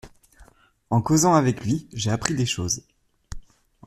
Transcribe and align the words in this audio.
En 0.89 1.03
causant 1.03 1.35
avec 1.35 1.63
lui, 1.63 1.87
j’ai 1.93 2.09
appris 2.09 2.33
des 2.33 2.47
choses… 2.47 2.81